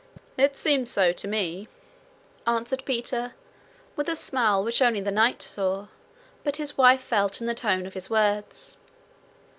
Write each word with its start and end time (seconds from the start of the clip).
'It 0.35 0.57
seems 0.57 0.89
so 0.89 1.11
to 1.11 1.27
me,' 1.27 1.67
answered 2.47 2.81
Peter, 2.85 3.35
with 3.95 4.09
a 4.09 4.15
smile 4.15 4.63
which 4.63 4.81
only 4.81 4.99
the 4.99 5.11
night 5.11 5.43
saw, 5.43 5.89
but 6.43 6.57
his 6.57 6.75
wife 6.75 7.01
felt 7.01 7.39
in 7.39 7.45
the 7.45 7.53
tone 7.53 7.85
of 7.85 7.93
his 7.93 8.09
words. 8.09 8.77